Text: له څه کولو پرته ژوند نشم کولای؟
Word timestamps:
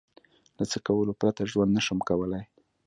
له 0.57 0.63
څه 0.71 0.77
کولو 0.87 1.13
پرته 1.21 1.41
ژوند 1.51 1.71
نشم 1.77 1.99
کولای؟ 2.09 2.43